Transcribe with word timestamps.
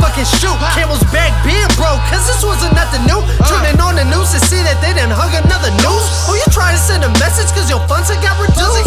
fucking 0.00 0.28
shoot. 0.40 0.56
Camel's 0.74 1.02
back 1.14 1.32
being 1.44 1.68
broke, 1.76 2.00
cause 2.10 2.24
this 2.26 2.42
wasn't 2.44 2.74
nothing 2.74 3.04
new. 3.06 3.20
Uh. 3.20 3.48
Turning 3.48 3.78
on 3.80 3.94
the 3.96 4.06
news 4.08 4.32
to 4.34 4.40
see 4.44 4.60
that 4.64 4.78
they 4.84 4.92
didn't 4.96 5.14
hug 5.14 5.32
another 5.32 5.70
noose. 5.84 6.08
Oh, 6.28 6.34
you 6.36 6.46
trying 6.52 6.74
to 6.74 6.82
send 6.82 7.04
a 7.04 7.12
message 7.22 7.48
cause 7.54 7.68
your 7.70 7.80
funds 7.86 8.08
have 8.10 8.20
got 8.24 8.36
reduced? 8.40 8.86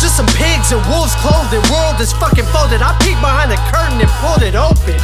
Just 0.00 0.16
some 0.16 0.28
pigs 0.36 0.72
and 0.72 0.80
wolves 0.90 1.14
clothing. 1.20 1.62
World 1.72 2.00
is 2.00 2.12
fucking 2.16 2.46
folded. 2.52 2.80
I 2.82 2.92
peeked 3.00 3.20
behind 3.20 3.50
the 3.52 3.60
curtain 3.70 4.00
and 4.00 4.10
pulled 4.20 4.42
it 4.42 4.56
open. 4.56 4.96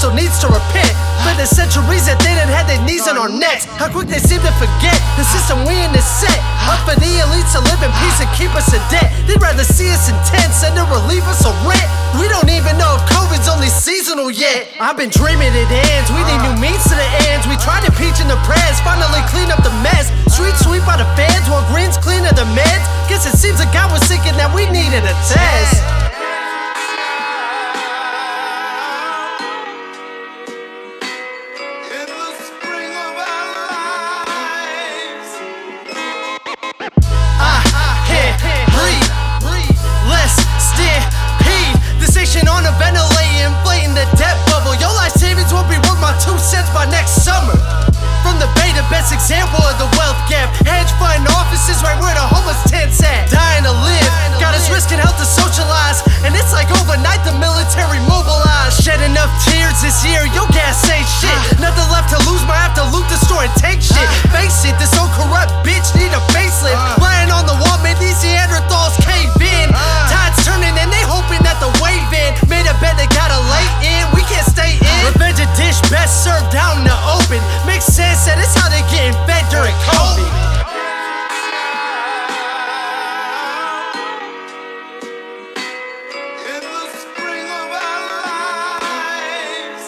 Still 0.00 0.16
needs 0.16 0.40
to 0.40 0.48
repent. 0.48 0.96
For 1.20 1.36
the 1.36 1.44
centuries 1.44 2.08
that 2.08 2.16
they 2.24 2.32
done 2.32 2.48
had 2.48 2.64
their 2.64 2.80
knees 2.88 3.04
on 3.04 3.20
our 3.20 3.28
necks. 3.28 3.68
How 3.76 3.92
quick 3.92 4.08
they 4.08 4.16
seem 4.16 4.40
to 4.40 4.54
forget 4.56 4.96
the 5.20 5.26
system 5.28 5.68
we 5.68 5.76
in 5.76 5.92
is 5.92 6.08
set. 6.08 6.40
Up 6.72 6.80
for 6.88 6.96
the 6.96 7.20
elites 7.20 7.52
to 7.52 7.60
live 7.68 7.84
in 7.84 7.92
peace 8.00 8.16
and 8.24 8.30
keep 8.32 8.48
us 8.56 8.72
in 8.72 8.80
debt. 8.88 9.12
They'd 9.28 9.36
rather 9.36 9.60
see 9.60 9.92
us 9.92 10.08
in 10.08 10.16
tents 10.24 10.64
than 10.64 10.72
to 10.80 10.88
relieve 10.88 11.28
us 11.28 11.44
of 11.44 11.52
rent. 11.68 11.84
We 12.16 12.32
don't 12.32 12.48
even 12.48 12.80
know 12.80 12.96
if 12.96 13.04
COVID's 13.12 13.44
only 13.52 13.68
seasonal 13.68 14.32
yet. 14.32 14.72
I've 14.80 14.96
been 14.96 15.12
dreaming 15.12 15.52
it 15.52 15.68
ends. 15.68 16.08
We 16.08 16.24
need 16.24 16.40
new 16.48 16.56
means 16.56 16.80
to 16.88 16.96
the 16.96 17.08
ends. 17.28 17.44
We 17.44 17.60
tried 17.60 17.84
impeaching 17.84 18.32
the 18.32 18.40
press, 18.48 18.80
finally 18.80 19.20
clean 19.28 19.52
up 19.52 19.60
the 19.60 19.74
mess. 19.84 20.08
Street 20.32 20.56
sweep 20.64 20.88
by 20.88 20.96
the 20.96 21.08
fans 21.12 21.44
while 21.52 21.68
Green's 21.68 22.00
cleaning 22.00 22.32
the 22.32 22.48
meds. 22.56 22.84
Guess 23.12 23.28
it 23.28 23.36
seems 23.36 23.60
that 23.60 23.68
God 23.76 23.92
was 23.92 24.00
thinking 24.08 24.32
that 24.40 24.48
we 24.56 24.64
needed 24.72 25.04
a 25.04 25.14
test. 25.28 26.09
Inflating 43.50 43.94
the 43.94 44.06
debt 44.14 44.38
bubble. 44.48 44.74
Your 44.78 44.92
life 44.94 45.14
savings 45.14 45.50
won't 45.52 45.68
be 45.68 45.78
worth 45.86 46.00
my 46.00 46.14
two 46.22 46.36
cents 46.38 46.70
by 46.70 46.86
next 46.86 47.26
summer. 47.26 47.56
From 48.22 48.36
the 48.38 48.48
Bay, 48.56 48.70
the 48.76 48.86
best 48.92 49.12
example 49.12 49.59
best 76.00 76.24
served 76.24 76.56
out 76.56 76.78
in 76.80 76.84
the 76.88 76.96
open. 77.12 77.44
Makes 77.68 77.84
sense 77.84 78.24
that 78.24 78.40
it's 78.40 78.56
how 78.56 78.72
they 78.72 78.80
getting 78.88 79.12
fed 79.28 79.44
during 79.52 79.76
COVID. 79.84 80.32
In 86.48 86.64
the 86.64 86.84
spring 86.88 87.44
of 87.44 87.68
our 87.68 88.00
lives. 88.16 89.84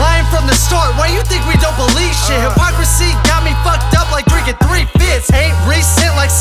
Lying 0.00 0.24
from 0.32 0.48
the 0.48 0.56
start, 0.56 0.96
why 0.96 1.12
you 1.12 1.20
think 1.28 1.44
we 1.44 1.60
don't 1.60 1.76
believe 1.76 2.16
shit? 2.24 2.40
Hypocrisy 2.40 3.12
got 3.28 3.44
me 3.44 3.52
fucked 3.60 3.92
up 4.00 4.08
like 4.08 4.24
drinking 4.32 4.56
three 4.64 4.88
fits. 4.96 5.28
Ain't 5.36 5.52
recent 5.68 6.16
like 6.16 6.32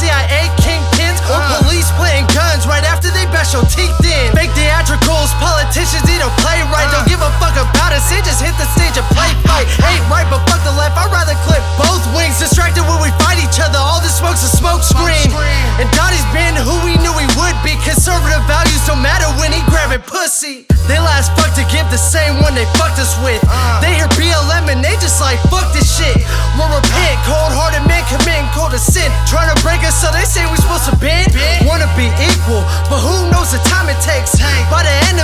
about 8.12 8.28
just 8.28 8.44
hit 8.44 8.56
the 8.60 8.68
stage 8.76 8.96
and 9.00 9.08
play 9.16 9.32
fight. 9.48 9.68
Ain't 9.88 10.04
right, 10.12 10.28
but 10.28 10.44
fuck 10.48 10.60
the 10.68 10.76
left, 10.76 11.00
I'd 11.00 11.12
rather 11.12 11.36
clip 11.48 11.64
both 11.80 12.04
wings. 12.12 12.40
Distracted 12.40 12.84
when 12.84 13.00
we 13.00 13.10
fight 13.24 13.40
each 13.40 13.60
other, 13.64 13.80
all 13.80 14.04
this 14.04 14.20
smoke's 14.20 14.44
a 14.44 14.52
smoke 14.52 14.84
screen. 14.84 15.32
And 15.80 15.88
Dottie's 15.96 16.26
been 16.36 16.56
who 16.60 16.76
we 16.84 17.00
knew 17.00 17.14
he 17.16 17.28
would 17.40 17.58
be. 17.64 17.76
Conservative 17.88 18.44
values 18.48 18.84
don't 18.84 19.02
matter 19.02 19.28
when 19.40 19.56
he 19.56 19.64
grabbing 19.72 20.04
pussy. 20.04 20.68
They 20.90 21.00
last 21.00 21.32
fuck 21.40 21.54
to 21.56 21.64
give 21.72 21.88
the 21.88 22.02
same 22.02 22.42
one 22.44 22.52
they 22.52 22.68
fucked 22.76 23.00
us 23.00 23.16
with. 23.24 23.40
They 23.80 23.96
hear 23.96 24.10
BLM 24.20 24.68
and 24.68 24.84
they 24.84 24.98
just 25.00 25.24
like 25.24 25.40
fuck 25.48 25.72
this 25.72 25.88
shit. 25.88 26.20
We'll 26.60 26.68
repent, 26.68 27.16
cold 27.24 27.54
hearted 27.56 27.86
men 27.88 28.04
committing 28.12 28.50
cold 28.52 28.76
to 28.76 28.82
sin. 28.82 29.08
Trying 29.30 29.54
to 29.54 29.58
break 29.64 29.88
us 29.88 29.96
so 29.96 30.12
they 30.12 30.28
say 30.28 30.44
we 30.52 30.60
supposed 30.60 30.90
to 30.92 30.96
bend. 31.00 31.32
Wanna 31.64 31.88
be 31.96 32.12
equal, 32.28 32.66
but 32.92 33.00
who 33.00 33.32
knows 33.32 33.56
the 33.56 33.62
time 33.72 33.88
it 33.88 34.00
takes. 34.04 34.36
By 34.68 34.84
the 34.84 34.94
end 35.08 35.22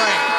away. 0.00 0.29